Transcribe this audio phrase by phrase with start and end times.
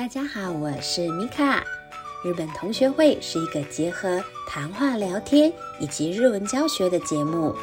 [0.00, 1.62] 大家好，我是米卡。
[2.24, 7.54] 日本同学会是一个结合谈话聊天以及日文教学的节目。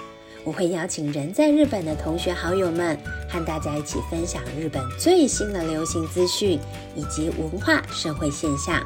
[0.44, 2.96] 我会邀请人在日本的同学好友们，
[3.28, 6.60] 和大家一起分享日本最新的流行资讯
[6.96, 8.84] 以及文化社会现象。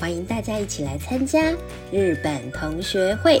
[0.00, 1.52] 欢迎大家一起来参加
[1.92, 3.40] 日本同学会。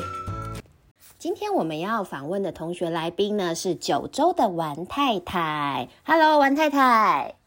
[1.18, 5.88] 今天我们要访问的同学来宾呢是九州的丸太太。
[6.04, 7.41] Hello，丸太太。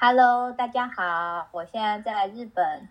[0.00, 2.88] Hello，大家好，我现在在日本。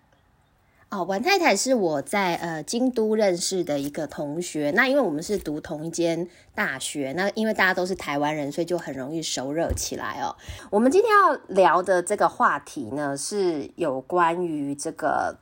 [0.90, 4.70] 哦，王太太是我在呃京都认识的一个同学。
[4.76, 10.36] 那因为我们是读同一间大学，那因为大家都是台湾人，所以就很容易熟热起来哦。
[10.68, 15.38] 我们今天要聊的这个话题呢，是有关于这个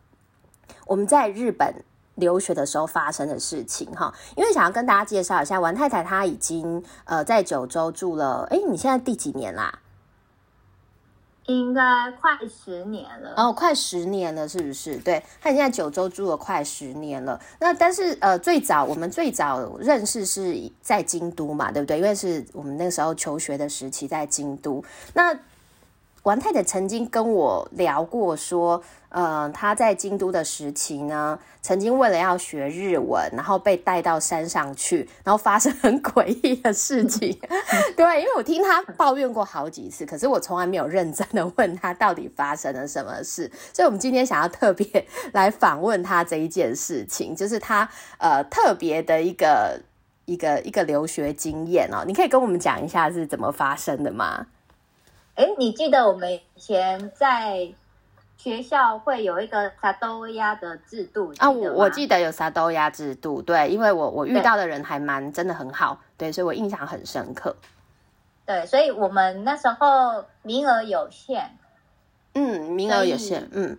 [0.86, 1.82] 我们在日本
[2.14, 4.14] 留学的时候发生的事情哈。
[4.36, 9.80] 因为想要跟大家介绍一下，王太太她已经呃在九州住了，哎，你现在第几年啦？
[11.46, 11.82] 应该
[12.20, 14.96] 快十年了哦，快十年了，是不是？
[14.96, 17.40] 对，他已经在九州住了快十年了。
[17.60, 21.98] 那但是呃，最早我们最早认识是在京都嘛，对不对？
[21.98, 24.82] 因为是我们那时候求学的时期在京都。
[25.14, 25.38] 那
[26.26, 37.38] 王太太曾经跟我聊过，说，呃，她在京都的时期呢，曾经为了要学日文，然后被带到山上去，然后发生很诡异的事情。
[37.96, 43.48] 对，因为我听她抱怨过好几次，可是我从来没有认真的问她到底发生了什么事。
[43.72, 47.88] 所以，我们今天想要特别 来访问她这一件事情，就是她
[48.18, 49.80] 呃特别的一个
[50.24, 52.02] 一个一个留学经验哦。
[52.04, 54.44] 你可以跟我们讲一下是怎么发生的吗？
[55.36, 57.68] 哎，你记得我们以前在
[58.38, 61.50] 学校会有一个萨兜亚的制度啊？
[61.50, 67.54] 我我记得有萨兜亚制度，对，因为我我遇到的人还蛮真的很好，对，所以我印象很深刻。
[68.46, 71.50] 对，所以我们那时候名额有限，
[72.32, 73.76] 嗯，名额有限，嗯，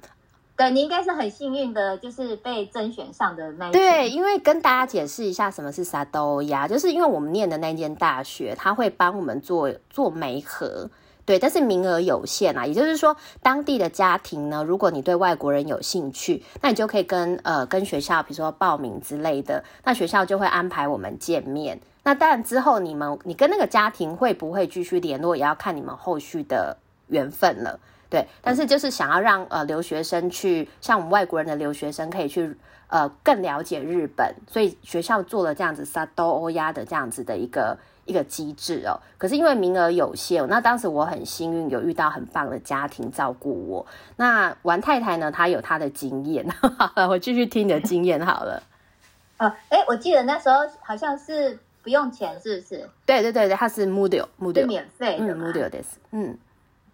[0.56, 10.88] 对你应该是很幸运的，就是被甄选上的那一对，因为跟大家解释一下什么是萨兜亚，就是因为我们念的那间大学，他会帮我们做做媒合。
[11.28, 21.82] 对，但是名额有限啊，也就是说，当地的家庭呢，如果你对外国人有兴趣，那你就可以跟呃跟学校，比如说报名之类的，那学校就会安排我们见面。
[22.04, 26.78] 那当然之后你们你跟那个家庭会不会继续联络，也要看你们后续的
[27.08, 27.78] 缘分了。
[28.10, 32.56] 对，但是就是想要让呃留学生去，像我们外国人的留学生可以去
[32.88, 37.78] 呃更了解日本，所以学校做了这样子萨多欧亚的这样子的一个。
[38.08, 43.86] 一个机制哦，可是因为名额有限，那当时我很幸运有遇到很棒的家庭照顾我。
[44.16, 46.48] 那王太太呢，她有她的经验，
[47.10, 48.64] 我继续听你的经验好了。
[49.38, 52.90] 哦，哎，我记得那时候好像是不用钱，是不是？
[53.06, 56.38] 对对对对，它是 Moodle，Moodle 免费的，Moodle 的，嗯，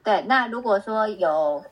[0.03, 0.23] 对。
[0.27, 1.63] 那如果说有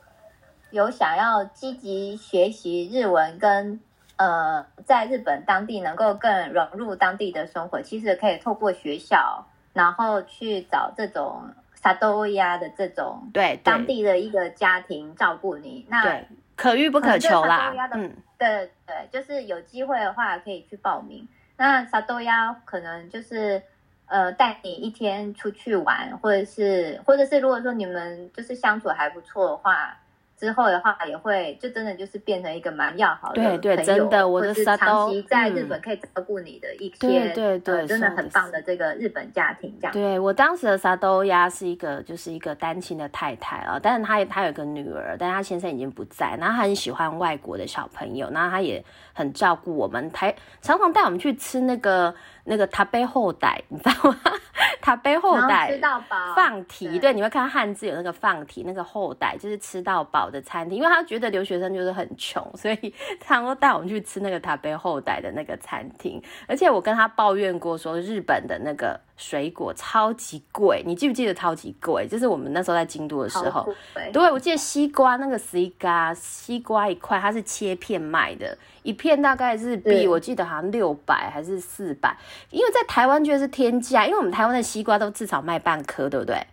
[0.70, 3.80] 有想要积极学习日文跟。
[4.22, 11.42] 呃，在日本当地能够更融入当地的生活，其实可以透过学校，然后去找这种
[11.74, 15.84] 萨多亚的这种对当地的一个家庭照顾你。
[15.88, 16.22] 那
[16.54, 17.72] 可遇不可求啦。
[17.94, 21.26] 嗯，对对，就是有机会的话可以去报名。
[21.56, 23.60] 那萨多亚可能就是
[24.06, 29.98] 呃带你一天出去玩，或者是或者是如果说你们就是相处还不错的话。
[30.42, 39.92] 之后的话也会就真的就是变成一个蛮要好的对对，真的，我的长期在日本可以照顾你的一些对对对，真的很棒的这个日本家庭这样。
[39.92, 54.18] 对我当时的沙兜鸭是一个就是一个单亲的太太啊，但是她她有个女儿，但她先生已经不在，然后她很喜欢外国的小朋友，然后她也很照顾我们，台常常带我们去吃那个那个塔贝后代，你知道吗？
[54.80, 66.22] 塔贝后代吃到饱放题，对，你会看到汉字有那个放题，那个后代就是吃到饱的餐厅，因为他觉得留学生就是很穷，所以他都带我们去吃那个塔贝后代的那个餐厅。
[66.46, 72.06] 而且我跟他抱怨过，说日本的那个水果超级贵，你记不记得超级贵？
[72.08, 73.74] 就是我们那时候在京都的时候，
[74.12, 82.16] 对，我记得西瓜那个西瓜，西瓜一块它是切片卖的，一片大概日币，我记得好像六百还是四百，
[82.50, 86.44] 因为在台湾觉得是天价，因为我们台湾的西瓜都至少卖半颗，对不对？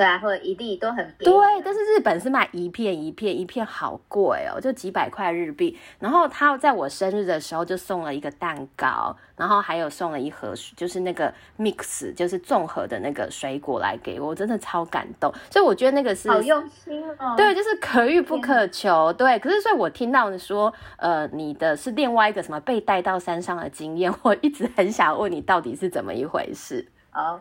[0.00, 5.78] 对啊，或者一粒都很便宜对，但是日本是卖一片一片，一片好贵哦，就几百块日币。
[5.98, 15.30] 然后他在我生日的时候就送了一个蛋糕，然后还有送了一盒，就是那个 mix，就是综合的那个水果来给我，真的超感动。
[15.50, 19.12] 所以我觉得那个是好用心哦，对，就是可遇不可求。
[19.12, 26.88] 对，可是所以我听到你说，呃，你的是另外一个什么被带到山上的经验，我一直很想问你到底是怎么一回事。
[27.12, 27.38] 哦，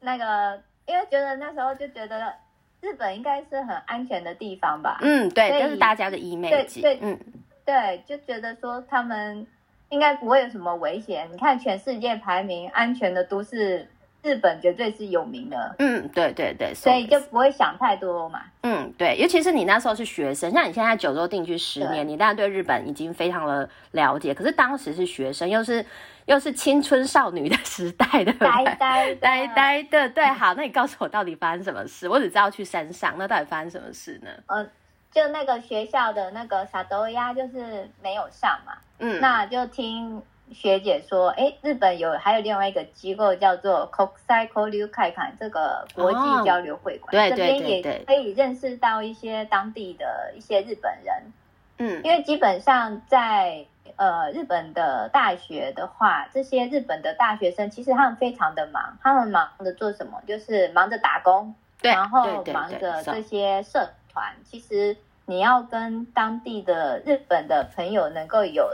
[0.00, 0.60] 那个。
[0.87, 2.33] 因为觉得那时候就觉得
[2.81, 4.99] 日本应该是很安全的地方吧？
[5.01, 7.17] 嗯，对，所以这是大家的 image，对嗯，
[7.65, 9.47] 对，就觉得说他们
[9.89, 11.29] 应该不会有什么危险。
[11.31, 13.87] 你看全世界排名安全的都市，
[14.21, 18.41] 日本绝对是有名的，嗯，对对对，所以就そうです不会想太多嘛。
[18.63, 25.86] 嗯， 对，尤其是你那时候是学生，像你现在九州定居十年，你当然对日本已经非常的了解，可是当时是学生，又是
[26.26, 28.74] 又是青春少女的时代，对不呆对？
[28.74, 32.08] 呆的呆呆的，对，好，那你告诉我到底发生什么事？
[32.08, 34.28] 我只知道去山上，那到底发生什么事呢？
[34.46, 34.66] 呃，
[35.12, 40.20] 就那个学校的那个萨多亚就是没有上嘛，嗯，那就听
[40.52, 51.32] 学姐说，哎，日本有还有另外一个机构叫做 Kokusai Koryu Kaikan 这个国际交流会馆，对对这边也可以认识到一些当地的一些日本人，
[51.78, 53.66] 嗯因为基本上在
[53.96, 60.20] 呃日本的大学的话，这些日本的大学生其实他们非常的忙，他们忙着做什么？
[60.26, 64.34] 就是忙着打工，然后忙着这些社团。
[64.44, 64.96] 其实
[65.26, 68.68] 你要跟当地的日本的朋友能够有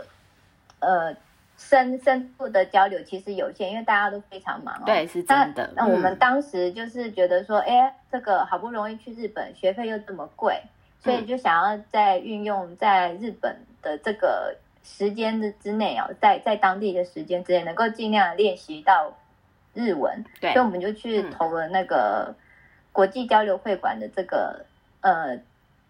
[0.81, 1.15] 呃
[1.57, 4.83] 深深度的交流，其实有限，因为大家都非常忙哦。
[4.85, 5.73] 对是那真的。
[5.77, 10.61] 那我们嗯当时就是觉得说，哎，这个好不容易去日本，学费又这么贵，
[11.01, 19.17] 所嗯以就想要在运用在日本的这个时间的之内哦，在在当地的时间之内，能够尽量练习到
[19.75, 22.35] 日文，对所以我们就去嗯投了那个
[22.93, 24.65] 国际交流会馆的这个
[25.01, 25.39] 呃。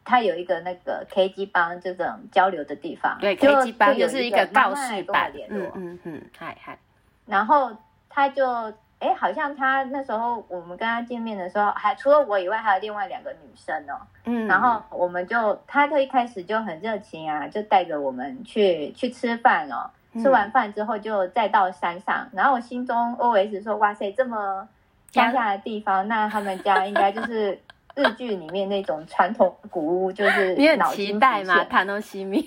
[0.04, 6.78] 它有一个那个 K G 帮这种交流的地方，对 K G 帮就是一个个告示板，联络嗯嗯嗯，嗨嗨，
[7.26, 7.70] 然后
[8.08, 14.00] 他就哎，好像他那时候我们跟他见面的时候，还除了我以外，还有另外两个女生哦。
[14.24, 19.90] 嗯，然后我们就，他就一开始就很热情啊，就带着我们去去吃饭哦。
[19.90, 22.28] 嗯吃完饭之后，就再到山上。
[22.32, 24.68] 然后我心中 OS 说：“哇塞，这么
[25.10, 27.60] 乡下的地方，那他们家应该就是
[27.94, 31.54] 日剧里面那种传统古屋，就是 你很期待吗？
[31.54, 32.42] 急现塔诺西米，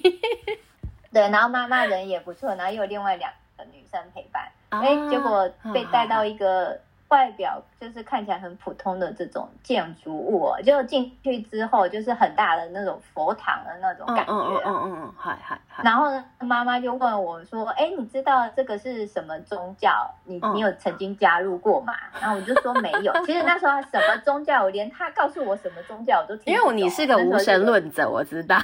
[1.14, 4.52] 对，然后妈妈人也不错，然后又有另外两个女生陪伴。
[4.70, 6.78] 哎、啊结果被带到一一个
[7.10, 14.36] 外表就是看起来很普通的这种建筑物、哦，就进去之后就是很大的那种佛堂的那种嗯感觉、啊。
[14.36, 20.14] 嗯嗯嗯嗯嗯，嗨嗨嗨，然后呢，妈妈就问我说：“哎，你知道这个是什么宗教？
[20.26, 23.14] 你嗯你有曾经加入过吗？”然后我就说没有。
[23.26, 26.62] 其实那时候什么宗教，我连他告诉我什么宗教我都听因。
[26.62, 28.58] 为你是个无神论者，我知道。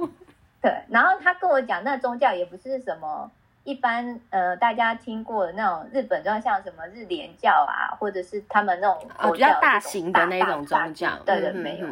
[0.60, 3.30] 对，然后他跟我讲，那宗教也不是什么
[3.68, 11.86] 一般呃大家听过的那种日本宗教，像什么日莲教啊，或者是他们那种教比较大型的那种大宗教，对对，嗯没有，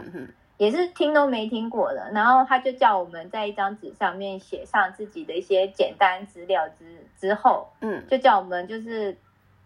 [0.57, 2.11] 也是听都没听过的。
[2.15, 9.15] 然后他就叫我们在一张纸上面写上自己的一些简单资料之之后，嗯，就叫我们就是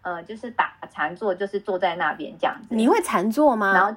[0.01, 2.75] 呃就是打禅坐，就是坐在那边这样子。
[2.75, 3.71] 你会禅坐吗？
[3.73, 3.95] 然后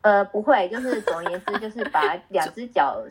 [0.00, 3.02] 呃不会，就是总而言之就是把两只脚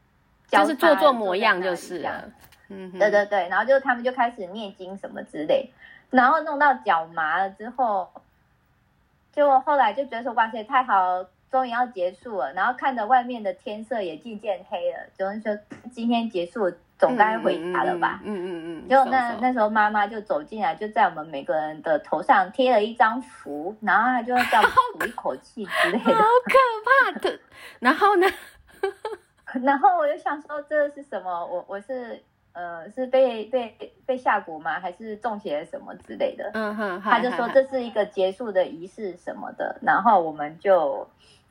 [0.48, 2.30] 就是做做模样就是这样了。
[2.74, 5.70] 嗯哼，对对对，然后就他们就开始念经什么之类，
[6.10, 8.08] 然后弄到脚麻了之后，
[9.32, 15.56] 就后来就觉得说哇塞太好，终于要结束了，然后看着外面的天色也渐渐黑了，就是说
[15.92, 18.20] 今天结束总该回家了吧。
[18.24, 26.22] 嗯嗯嗯嗯，就那那时候妈妈就走进来，就在我们每个人的头上贴了一张符，然后她就叫吐一口气之类的好。
[26.22, 27.38] 可怕的。
[27.80, 28.26] 然后呢？
[29.62, 31.46] 然后我就想说这是什么？
[31.46, 32.20] 我我是
[32.54, 34.80] 呃是被被被下蛊吗？
[34.80, 36.50] 还是中邪什么之类的？
[36.54, 41.06] 嗯哼，他就说这是一个结束的仪式什么的，然后我们就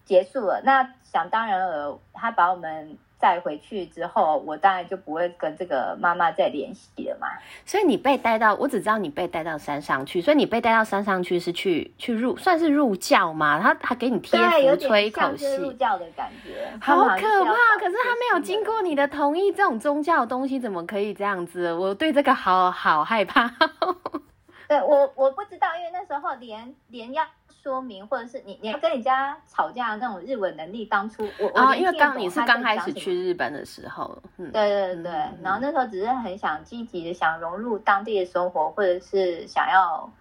[0.06, 0.62] 结束了。
[0.66, 7.28] 那想当然了，他把我们载回去之后，我当然就不会跟这个妈妈再联系了嘛。
[7.66, 13.62] 所以你被带到，我只知道你被带到山上去，所以你被带到山上去是去去入，算是入教吗？
[13.62, 17.54] 他他给你贴符、吹一口点像是入，教的感觉，好可怕！
[17.80, 21.72] 可是他没有经过你的同意，这种宗教的东西怎么可以这样子？
[21.72, 23.50] 我对这个好好害怕。
[24.68, 27.24] 对我我不知道，因为那时候连连要
[27.64, 40.12] 说明，或者是你你要跟人家吵架的那种日文能力，当初我我因为刚你是刚开始去日本的时候，嗯，对对对，嗯然后那时候只是很想积极的想融入当地的生活，或者是想要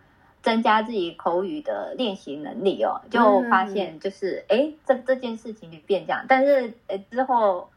[0.41, 7.69] 增加自己口语的练习能力哦，就发现就是哎、诶这这件事情就变这样，但是呃之后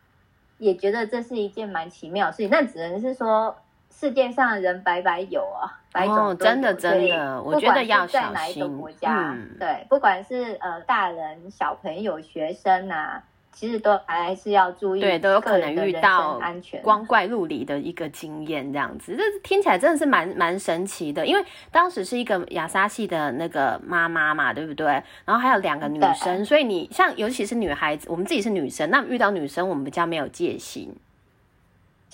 [0.60, 3.55] 也觉得这是一件蛮奇妙的事情，那只能是说
[3.97, 13.23] 世界上的人白白有啊，百种哦都有真的真的我觉得要是在哪一个小心国家，嗯对，不管是呃大人、小朋友、学生啊。
[13.57, 21.25] 其实都还是要注意，对，都有可能遇到安全光怪陆离的一个经验，这样子，这听起来真的是蛮蛮神奇的。
[21.25, 24.87] 因为当时是一个亚莎系的那个妈妈嘛，对不对？
[25.23, 30.93] 然后还有两个女生，所以你像尤其是女孩子，我们自己是女生，那遇到女生我们比较没有戒心。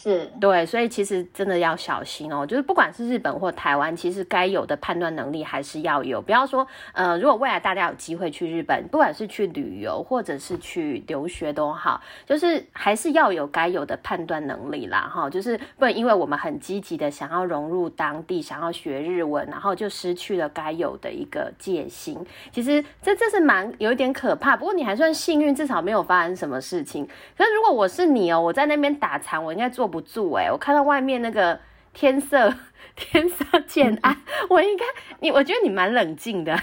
[0.01, 2.43] 是对，所以其实真的要小心哦。
[2.43, 6.20] 就是不管是日本或台湾，其实该有的判断能力还是要有。
[6.20, 15.08] 不要说，呃，如果未来大家有机会去日本，不管是去旅游或者是去留学都好，就是还是要有该有的判断能力啦。
[15.13, 22.17] 哈，就是不能因为我们很积极的想要融入当地，想要学日文，然后就失去了该有的一个戒心。
[22.51, 24.58] 其实这这是蛮有一点可怕。
[24.58, 27.08] 不过你还算幸运，至少没有发生什么事情。
[27.38, 29.90] 可是如果我是你哦，我在那边打残，我应该做。
[29.91, 30.50] 不住哎！
[30.50, 31.60] 我看到外面那个
[31.93, 32.51] 天色，
[32.95, 34.15] 天色渐暗，
[34.50, 34.86] 我应该
[35.19, 36.57] 你，我觉得你蛮冷静的。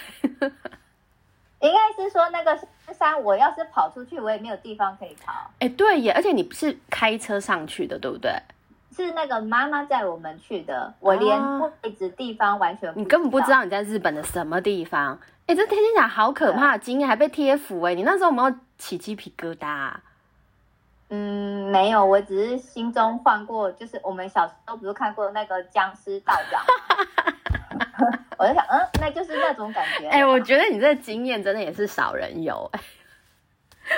[1.60, 2.58] 应该是说那个
[2.92, 5.50] 山，我要是跑出去，我也没有地方可以跑。
[5.58, 6.12] 哎，对耶！
[6.12, 8.32] 而且你不是开车上去的，对不对？
[8.96, 15.18] 是那个妈妈载我们去的，我连位置地方完全，你根本不知道你在日本的什么地方。
[15.46, 17.94] 哎，这天气讲好可怕，今天还被贴符哎！
[17.94, 19.92] 你那时候有没有起鸡皮疙瘩？
[21.10, 26.62] 嗯，没有，我只是心中换过，就是我们小时候不是看过那个僵尸道长，
[28.38, 30.08] 我就想，嗯，那就是那种感觉。
[30.08, 32.70] 哎，我觉得你这个经验真的也是少人有。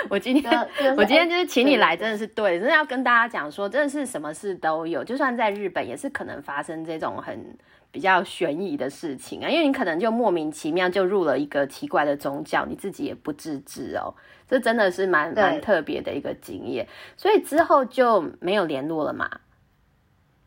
[0.09, 7.57] 我今天，我今天就是请你来，真的是对，真的要跟大家讲说，真的是什么事都有，就算在日本也是可能发生这种很。
[7.93, 14.15] 比较悬疑的事情啊，因为你可能就莫名其妙就入了一个奇怪的宗教，你自己也不自知哦。
[14.51, 19.29] 这真的是蛮蛮特别的一个经验，所以之后就没有联络了嘛？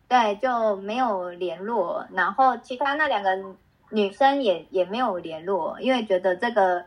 [0.06, 2.06] 对，就没有联络。
[2.12, 3.30] 然后其他那两个
[3.88, 6.84] 女生也也没有联络，因为觉得这个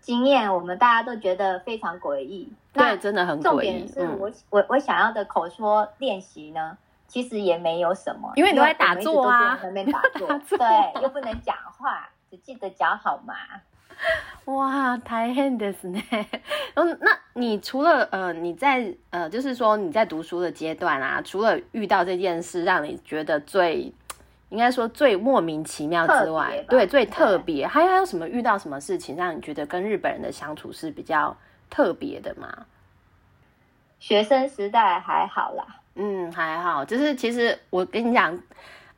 [0.00, 2.52] 经验我们大家都觉得非常诡异。
[2.72, 3.42] 对，真的很诡异。
[3.42, 6.78] 重点是我我我想要的口说练习呢。
[7.08, 13.34] 其实也没有什么，因为你在打坐啊，那边打 坐，对，又不能讲话，只记得脚好麻。
[14.44, 16.00] 哇，太狠的是呢。
[16.74, 23.92] 嗯，那你除了呃，你在呃，就是说你在读书的阶段啊，除了遇到这件事让你觉得最，
[24.48, 31.36] 应该说最莫名其妙之外，对，最特别，还有还有什么遇到什么事情让你觉得跟日本人的相处是比较
[31.68, 32.66] 特别的吗？
[33.98, 35.66] 学生时代还好啦。
[35.96, 38.40] 嗯，还好，就是其实我跟你讲，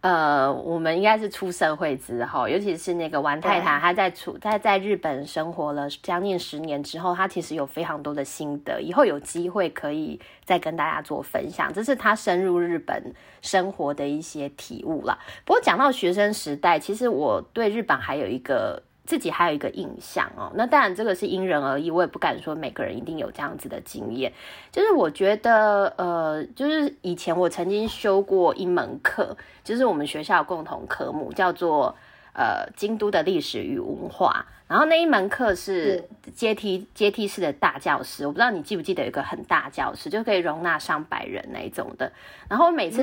[0.03, 15.19] 呃，我们应该是出社会之后，尤其是那个王太太，她在出她在日本生活了将近十年之后，她其实有非常多的心得，以后有机会可以再跟大家做分享，这是她深入日本生活的一些体悟啦。
[15.45, 18.83] 不过讲到学生时代，其实我对日本还有一个。
[19.05, 24.33] 自己还有一个印象哦，那当然这个是因人而异，我也不敢说每个人一定有这样子的经验。
[24.71, 31.97] 就是我觉得，呃，就是以前我曾经修过一门课，就是我们学校共同科目，叫做
[32.33, 34.47] 呃京都的历史与文化。
[34.69, 42.11] 然后那一门课是阶梯阶梯式的大教室，我不知道你记不记得有一个很大教室，就可以容纳上百人那一种的。
[42.49, 43.03] 然后每次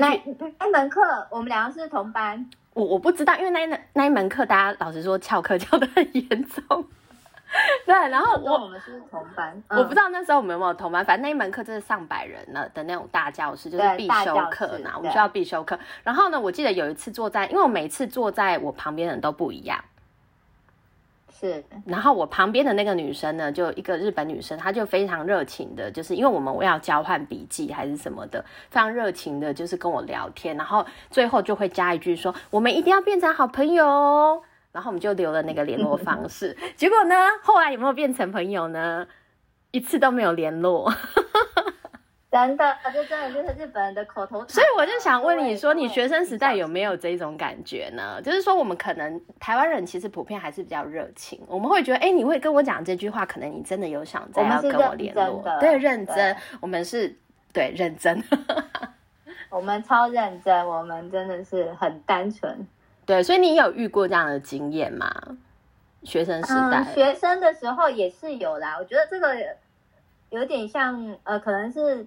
[0.58, 2.50] 那门课，我们两个是同班。
[2.74, 6.84] 我我不知道，因为那那那一门课，大家老实说翘课 翘的很严重。
[7.84, 15.76] 对，然后我我们是同班，我不知道那时候我们有没有同班，反正那一门课就是上百人了的那种大教室，就是必修课嘛，我们需要必修课。
[16.04, 19.84] 然后呢，我记得有一次坐在，因为我每次坐在我旁边的人都不一样。
[21.40, 36.54] 是，然后我旁边的那个女生呢，就一个日本女生，她就非常热情的，就是因为我们要交换笔记还是什么的，非常热情的，就是跟我聊天，然后最后就会加一句说，我们一定要变成好朋友，然后我们就留了那个联络方式。
[36.76, 39.06] 结果呢，后来有没有变成朋友呢？
[39.70, 40.92] 一次都没有联络。
[42.30, 48.22] 真的，这真的就是日本人的口头所以我就想问你说，你学生时代有没有这种感觉呢？
[48.22, 57.16] 就是说，我们可能台湾人其实普遍还是比较热情，我们会觉得，哎，你会跟我讲这句话，可能你真的有想再要跟我联络，对，认真，我们是
[57.52, 58.22] 对认真，
[59.48, 62.64] 我们超认真，我们真的是很单纯，
[63.04, 65.10] 对，所以你有遇过这样的经验吗？
[66.04, 68.76] 学生时代，学生的时候也是有啦。
[68.78, 69.34] 我觉得这个
[70.28, 72.06] 有点像，呃，可能是。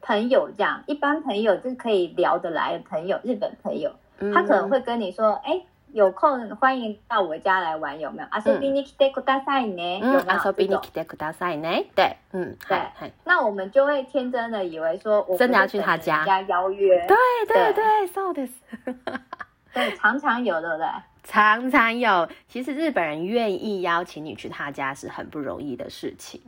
[0.00, 3.92] 朋友这样，一般朋友就是可以聊得来的朋友，日本朋友，
[4.34, 5.60] 他可能会跟你说：“哎，
[5.92, 9.98] 有空欢迎到我家来玩，有没有？”阿索比尼基德库大赛呢？
[9.98, 10.20] 有没有？
[10.26, 11.68] 阿索比尼基德库大赛呢？
[11.94, 12.78] 对，嗯，对。
[13.24, 17.06] 那我们就会天真的以为说，我真的要去他家邀约？
[17.06, 18.50] 对对对，so this，
[19.74, 20.86] 对，常常有，对不对？
[21.22, 22.28] 常常有。
[22.48, 26.40] 其实日本人愿意邀请你去他家是很不容易的事情。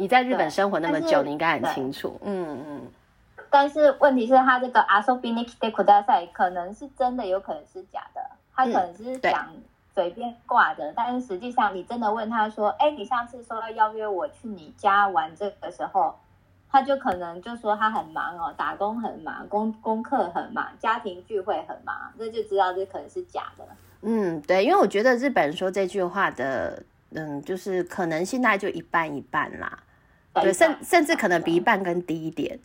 [0.00, 2.20] 你在日本生活那么久，你应该很清楚。
[2.22, 2.82] 嗯嗯，
[3.50, 8.20] 但是问题是，他这个阿索比尼克的库大赛可能是真的，有可能是假的。
[8.54, 9.48] 他可能是对讲
[9.92, 16.14] 随便挂的，但是实际上你真的问他说：“哎，你上次说要邀约我去你家玩这个时候，
[16.70, 23.64] 他就可能就说他很忙哦，打工很忙，功功课很忙，家庭聚会很忙，这就知道这可能是假的。
[24.02, 29.76] 嗯，对，因为我觉得日本人说这句话的，嗯，就是可能性大概就一半一半啦。
[30.42, 32.58] 对，甚甚至可能比一半更低一点。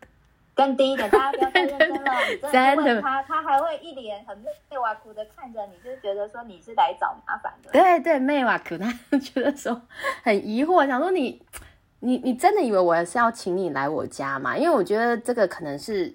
[0.56, 2.12] 更低一点，大家不要太认真了。
[2.52, 4.40] 真的他，他还会一脸很
[4.70, 7.72] 内瓦苦的看着你，就觉得说你是来找麻烦的。
[7.72, 9.82] 对对，妹瓦可他觉得说
[10.22, 11.42] 很疑惑，想说你
[12.02, 14.56] 你你真的以为我是要请你来我家吗？
[14.56, 16.14] 因为我觉得这个可能是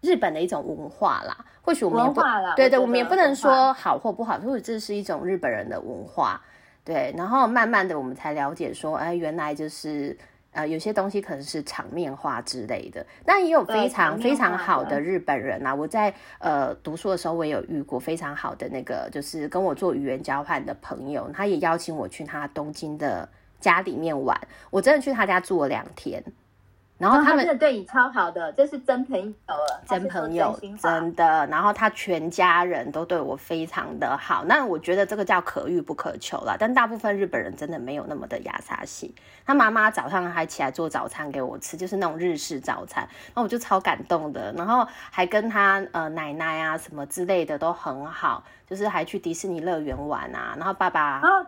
[0.00, 6.42] 日本的一种文化啦，或许我们也不文化啦对对，我们也不能说好或不好，或者这是一种日本人的文化。
[6.84, 10.18] 对，然后慢慢的我们才了解说，哎，原来就是。
[10.52, 15.72] 呃，有些东西可能是场面化之类的，那也有非常非常好的日本人啊。
[15.72, 23.28] 我在呃读书的时候，我也有遇过非常好的那个，就是跟我做语言交换的朋友，他也邀请我去他东京的
[23.60, 24.36] 家里面玩，
[24.70, 26.22] 我真的去他家住了两天，
[27.00, 36.56] 然后他们哦真的对你超好的，这是真朋友了，真朋友真真的，然后他全家人都对我非常的好，那我觉得这个叫可遇不可求啦。
[36.58, 39.14] 但大部分日本人真的没有那么的亚萨西。
[39.46, 51.46] 他妈妈早上还起来做早餐给我吃，就是那种日式早餐，那我就超感动的，然后还跟他呃奶奶啊什么之类的都很好，就是还去迪士尼乐园玩啊，然后爸爸哦，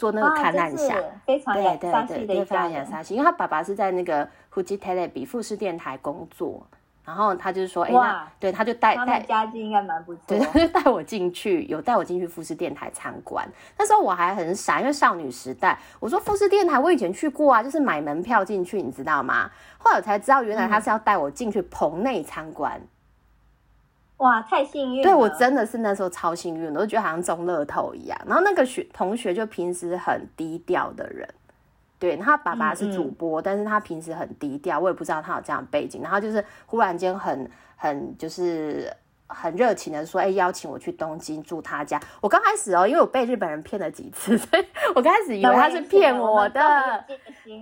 [0.00, 0.94] 做那个啊看烂下。
[0.94, 2.72] 这是非常对雅对对，萨系的一对，非家人。
[2.72, 6.66] 常雅萨系，因为他爸爸是在那个 Fuji Telebi 富士电台工作，
[7.04, 10.38] 然后他就是说，哎，那哇对，他就带带家境应该蛮不 错对，。
[10.38, 13.46] 他就带我进去，有带我进去富士电台参观。
[13.78, 19.50] 那时候我还很傻，因为少女时代，我说富士电台我以前去过啊，就是买门票进去，你知道吗？
[19.78, 22.80] 后来我才知道，原来他是要带我进去棚内参观。
[24.20, 25.02] 哇，太幸运了！
[25.02, 28.18] 对我真的是那时候超幸运的，我就觉得好像中乐透一样。
[28.26, 31.26] 然后那个学同学就平时很低调的人，
[31.98, 36.02] 对他爸爸是主播，但是他平时很低调，我也不知道他有这样的背景。
[36.02, 38.94] 然后就是忽然间很很就是
[39.26, 41.98] 很热情的说，哎、邀请我去东京住他家。
[42.20, 46.60] 我刚开始哦，因为我被日本人骗了几次，所以 我刚开始以为他是骗我的。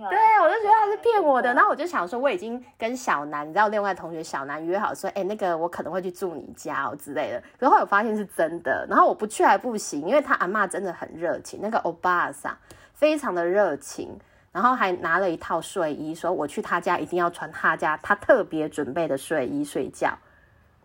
[0.09, 7.41] 对，我就觉得他是骗我的，然后我就想说，我已经跟小南，你知道另外同学小南约好说，哎、那个我可能会去住你家哦之类的。
[7.57, 12.55] 可是后来我发现是真的，然后我不去还不行，因为他阿嬷真的很热情，那个欧巴桑
[12.93, 14.19] 非常的热情，
[14.51, 20.17] 然后还拿了一套睡衣，说我去他家一定要穿他家他特别准备的睡衣睡觉。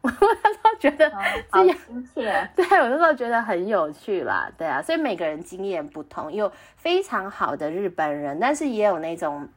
[0.04, 0.10] 我
[0.42, 1.10] 那时候觉得
[1.50, 2.50] 这样亲切。
[2.54, 9.48] 对我那时候觉得很有趣啦，对啊，所以每个人经验不同，有非常好的日本人，但是也有那种，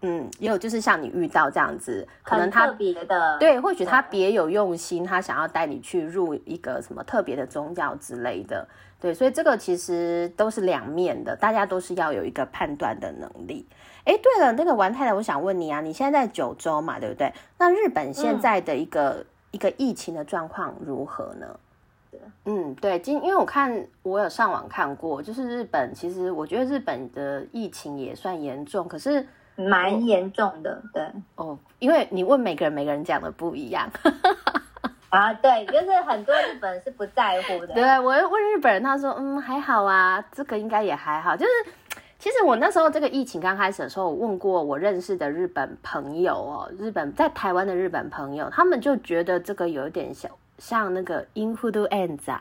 [0.00, 8.66] 嗯，也有就是像你遇到这样子，可能他特别的，对，或许他别有用心，他想要带你去入一个什么特别的宗教之类的，
[8.98, 13.66] 对，所以这个其实都是两面的，大家都是要有一个判断的能力。
[14.04, 17.30] 哎，对了，那个王太太，我想问你啊，你现在在九州嘛，对不对？
[17.58, 21.46] 那日本现在的一个、一个疫情的状况如何呢？
[22.44, 29.24] 嗯，对，今因为我看我有上网看过，就是日本，其实我觉得日本的疫情也算严重，可是
[29.56, 31.06] 蛮严重的，对。
[31.36, 33.88] 哦，因为你问每个人，每个人讲的不一样。
[35.10, 37.74] 啊，对，就是很多日本人是不在乎的。
[37.74, 41.36] 对我问日本人，他说嗯还好啊，这个应该也还好。
[41.36, 41.50] 就是
[42.20, 52.38] 其实我那时候这个疫情刚开始的时候，我问过我认识的日本朋友哦，日本在台湾的日本朋友，他们就觉得这个有一点像像那个 influenza，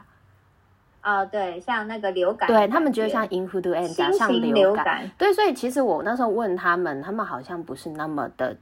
[1.00, 4.84] 啊，对，像那个流感对他们觉得像 influenza，新像流感。
[4.84, 8.58] 感，对，所以其实我那时候问他们，他们好像不是那么的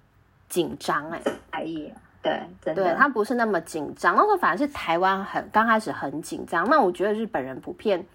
[0.48, 1.20] 紧张哎、
[2.22, 6.70] 对，真对的，他不是那么紧张，那时候反而是台湾很刚开始很紧张。
[6.70, 8.06] 那我觉得日本人普遍，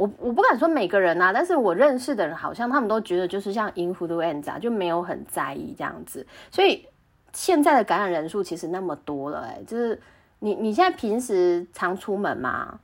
[0.00, 6.26] 我我不敢说每个人啊，但是我认识的人好像他们都觉得就是像 influenza 就没有很在意这样子。
[6.50, 6.88] 所以
[7.34, 10.00] 现在的感染人数其实那么多了、哎，就是
[10.38, 12.80] 你你现在平时常出门吗？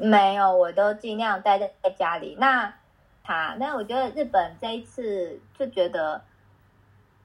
[0.00, 2.36] 没有，我都尽量待在在家里。
[2.40, 2.74] 那
[3.22, 6.20] 他，那我觉得日本这一次就觉得，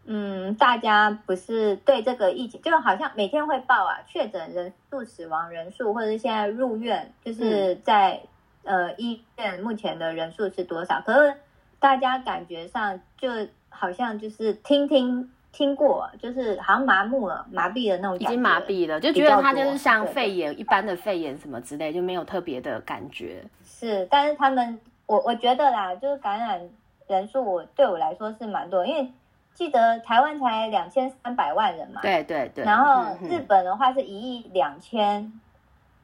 [0.05, 8.21] 嗯，大家不是对这个疫情，就好像每天会报啊，确诊人数、死亡人数，或者是现在入院，就是在、
[8.63, 11.01] 呃医院目前的人数是多少？
[11.01, 11.35] 可是
[11.79, 13.29] 大家感觉上就
[13.69, 23.43] 好像就是听听听过，就是好像麻木了、麻痹的那种感觉，已经麻痹了，就觉得它就是像肺炎一般的肺炎什么之类，就没有特别的感觉。
[23.63, 26.69] 是，但是他们，我我觉得啦，就是感染
[27.07, 29.11] 人数我对我来说是蛮多，因为
[29.53, 33.29] 记得台湾才两千三百万人嘛，对对对，然后嗯。
[33.29, 35.31] 日本的话是一亿两千，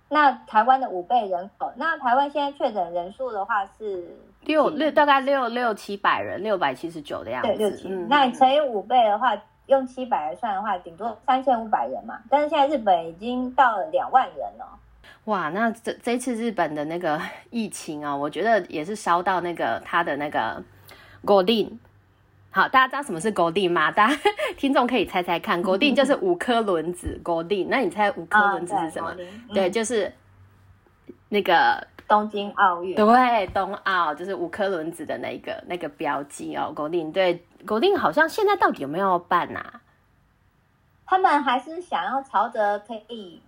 [0.10, 14.80] 那台湾的五倍人口，那台湾现在确诊人数的话是六六大概六六七百人，六百七十九的样子，对六七，嗯那你嗯乘以五倍的话，用七百来算的话，顶多三千五百人嘛，但是现在日本已经到了两万人了。
[15.26, 20.63] 哇，那这这次日本的那个疫情啊、我觉得也是烧到那个他的那个
[21.24, 21.78] Godin。
[22.51, 23.91] 好，大家知道什么是 Godin 吗？
[23.91, 24.19] 大家
[24.57, 27.67] 听众可以猜猜看，Godin 就是五颗轮子 Godin。
[27.69, 29.09] 那你猜五颗轮子是什么？
[29.09, 30.12] 啊对对，嗯就是
[31.29, 32.95] 那个东京奥运。
[32.95, 36.73] 对冬奥，就是五颗轮子的那个那个标记哦。
[36.75, 39.81] Godin 对 Godin 好像现在到底有没有要办啊？
[41.05, 43.41] 他们还是想要朝着可以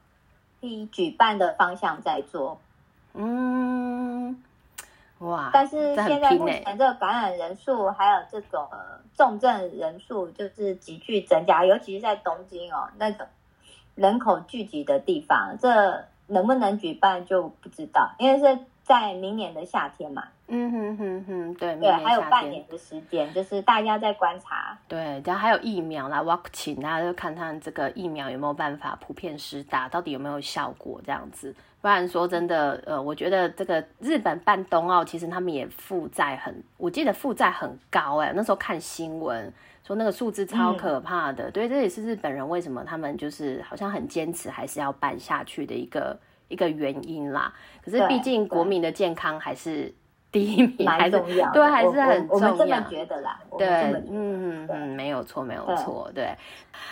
[0.60, 2.60] 可以举办的方向在做，
[3.14, 4.36] 嗯，
[5.22, 8.78] 哇，但是现在目前这个感染人数还有这种呃
[9.16, 13.28] 重症人数就是急剧增加，尤其是在东京哦那个
[13.96, 24.76] 人口聚集的地方，这能不能举办就不知道，因为是在明年的夏天嘛，嗯哼哼哼，对，明对，还有半年的时间，就是大家在观察。
[24.88, 31.56] 对，然后还有疫苗啦，vaccine，大家就看看这个疫苗有没有办法普遍施打，到底有没有效果这样子。
[31.82, 39.52] 不然说真的，呃，我觉得这个日本办冬奥，其实他们也负债很，我记得负债很高哎、那时候看新闻
[39.84, 41.50] 说那个数字超嗯可怕的。
[41.50, 46.16] 对，这也是日本人为什么他们就是好像很坚持还是要办下去的一个
[46.50, 47.52] 一个原因啦。
[47.84, 49.92] 可是对毕竟国民的健康还是
[50.32, 53.68] 第一名，还重要的，对，还是很重要我们这么，觉得啦对
[54.10, 56.36] 嗯嗯，没有错，没有对错，对。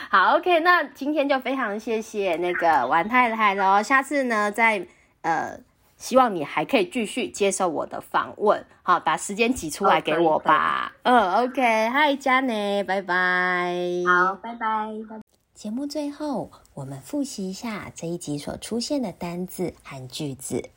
[0.09, 4.85] 好，OK，那今天就非常谢谢那个王太太喽，下次呢再
[5.21, 5.59] 呃。
[5.99, 10.93] 希望你还可以继续接受我的访问，好，把时间挤出来给我吧。
[11.03, 13.75] 嗯，OK，嗨，佳内，拜拜。
[14.07, 14.87] 好，拜拜。
[15.09, 15.19] 拜
[15.53, 20.69] 节目最后，我们复习一下这一集所出现的单字和句子。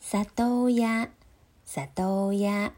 [0.00, 1.06] 萨多亚，
[1.66, 2.74] 萨豆鸭，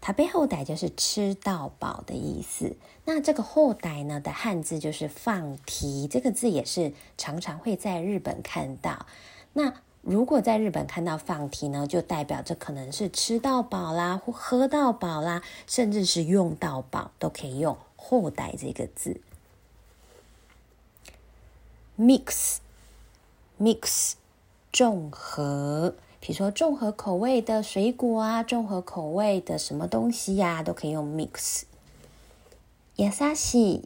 [0.00, 2.76] 食べ放題就是吃到饱的意思。
[3.04, 9.06] 那这个后代呢的汉字就是放题，这个字也是常常会在日本看到。
[9.52, 19.20] 那如果在日本看到放题呢，就代表着可能是吃到饱啦，或喝到饱啦，甚至是用到饱，都可以用后代这个字。
[21.98, 24.12] mix，mix，
[24.72, 31.63] 综合，比如说综合口味的水果啊，综合口味的什么东西呀、都可以用 mix。
[32.95, 33.83] 優しい，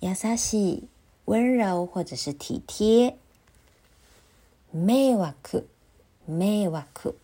[0.00, 0.82] 優しい，
[1.24, 3.16] 温柔或者是体贴。
[4.70, 5.64] 迷惑，
[6.26, 7.14] 迷惑，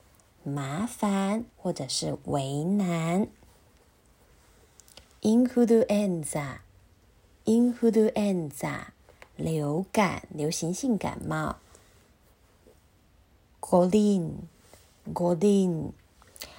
[0.42, 3.28] 麻烦或者是为难。
[5.20, 6.62] インフルエンザ，
[7.44, 8.88] インフルエンザ，
[9.36, 11.56] 流感，流行性感冒。
[13.66, 14.30] 五輪，
[15.06, 15.90] 五輪，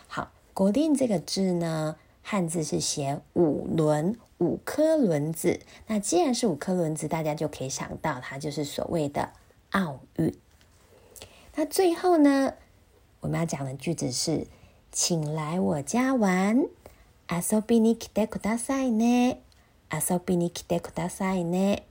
[0.07, 5.59] 好，五輪这个字呢，汉字是写五轮，五颗轮子。
[5.87, 9.31] 那既然是五颗轮子，大家就可以想到它就是所谓的
[9.71, 10.33] 奥运。
[11.55, 12.53] 那最后呢，
[13.19, 14.47] 我们要讲的句子是：
[14.91, 16.67] 请来我家玩。
[17.29, 19.37] 遊びに来てくださいね。
[19.89, 21.83] 遊びに来てくださいね。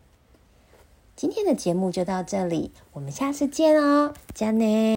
[1.17, 4.91] 今天的节目就到这里，我们下次见哦，加内。